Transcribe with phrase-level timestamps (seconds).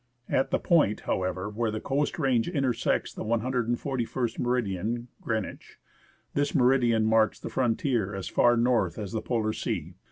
[0.27, 4.07] At the point, however, where the Coast Range intersects the 141"
[4.39, 5.77] meri dian (Greenwich),
[6.33, 9.93] this meridian marks the frontier as far north as the Polar Sea.